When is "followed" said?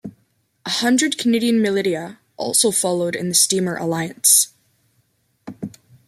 2.71-3.15